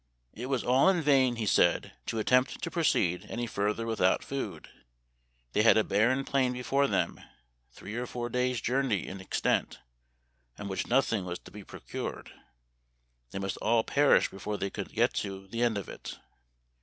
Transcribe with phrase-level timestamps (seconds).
[0.43, 4.67] 'It was all in vain,' he said,' to attempt to proceed any further without food.
[5.53, 7.21] They had a barren plain before them,
[7.71, 9.77] three or four days' journey in ex tent,
[10.57, 12.31] on which nothing was to be procured.
[13.29, 16.17] They must all perish before they could get to the end of it.